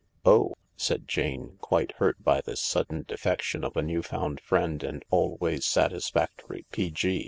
"Oh," 0.25 0.55
said 0.75 1.07
Jane, 1.07 1.57
quite 1.61 1.91
hurt 1.97 2.23
by 2.23 2.41
this 2.41 2.59
sudden 2.59 3.03
defection 3.07 3.63
of 3.63 3.77
a 3.77 3.83
new 3.83 4.01
found 4.01 4.39
friend 4.41 4.81
and 4.83 5.05
always 5.11 5.63
satisfactory 5.63 6.65
P.G. 6.71 7.19